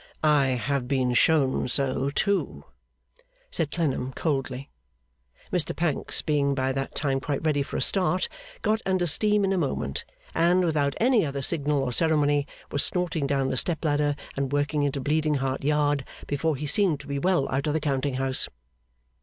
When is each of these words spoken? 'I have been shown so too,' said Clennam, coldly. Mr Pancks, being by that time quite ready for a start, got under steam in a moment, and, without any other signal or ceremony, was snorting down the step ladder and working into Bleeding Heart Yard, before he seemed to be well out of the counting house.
'I 0.23 0.45
have 0.63 0.87
been 0.87 1.13
shown 1.13 1.67
so 1.67 2.09
too,' 2.09 2.65
said 3.51 3.69
Clennam, 3.69 4.13
coldly. 4.13 4.71
Mr 5.53 5.75
Pancks, 5.75 6.23
being 6.23 6.55
by 6.55 6.71
that 6.71 6.95
time 6.95 7.19
quite 7.19 7.43
ready 7.43 7.61
for 7.61 7.77
a 7.77 7.83
start, 7.83 8.27
got 8.63 8.81
under 8.83 9.05
steam 9.05 9.43
in 9.45 9.53
a 9.53 9.59
moment, 9.59 10.03
and, 10.33 10.65
without 10.65 10.95
any 10.99 11.23
other 11.23 11.43
signal 11.43 11.83
or 11.83 11.91
ceremony, 11.93 12.47
was 12.71 12.83
snorting 12.83 13.27
down 13.27 13.49
the 13.51 13.57
step 13.57 13.85
ladder 13.85 14.15
and 14.35 14.51
working 14.51 14.81
into 14.81 14.99
Bleeding 14.99 15.35
Heart 15.35 15.63
Yard, 15.63 16.03
before 16.25 16.55
he 16.55 16.65
seemed 16.65 16.99
to 17.01 17.07
be 17.07 17.19
well 17.19 17.47
out 17.49 17.67
of 17.67 17.73
the 17.73 17.79
counting 17.79 18.15
house. 18.15 18.49